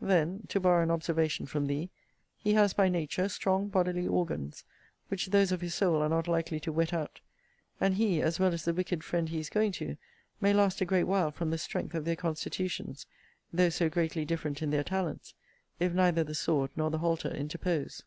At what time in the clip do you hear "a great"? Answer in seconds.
10.80-11.04